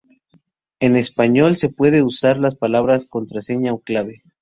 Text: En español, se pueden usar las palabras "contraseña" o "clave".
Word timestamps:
En 0.79 0.95
español, 0.95 1.57
se 1.57 1.69
pueden 1.69 2.05
usar 2.05 2.39
las 2.39 2.55
palabras 2.55 3.05
"contraseña" 3.05 3.71
o 3.71 3.81
"clave". 3.81 4.23